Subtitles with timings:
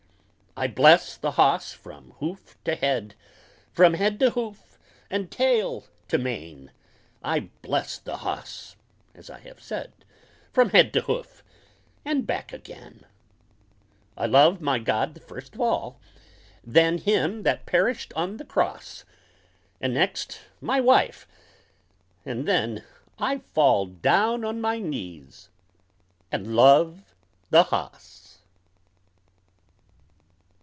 [0.57, 3.15] I bless the hoss from hoof to head
[3.71, 4.77] From head to hoof,
[5.09, 6.71] and tale to mane!
[7.23, 8.75] I bless the hoss,
[9.15, 9.93] as I have said,
[10.51, 11.41] From head to hoof,
[12.03, 13.05] and back again!
[14.17, 16.01] I love my God the first of all,
[16.65, 19.05] Then Him that perished on the cross,
[19.79, 21.25] And next, my wife,
[22.25, 22.83] and then
[23.17, 25.47] I fall Down on my knees
[26.29, 27.15] and love
[27.51, 28.09] the hoss.